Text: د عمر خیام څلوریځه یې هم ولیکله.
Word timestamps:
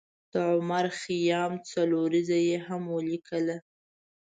د 0.33 0.33
عمر 0.53 0.85
خیام 1.01 1.53
څلوریځه 1.69 2.37
یې 2.47 2.57
هم 2.67 2.81
ولیکله. 2.95 3.57